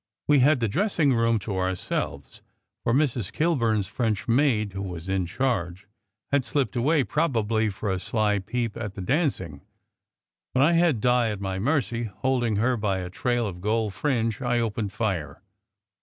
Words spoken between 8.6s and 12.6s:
at the dancing. When I had Di at my mercy, holding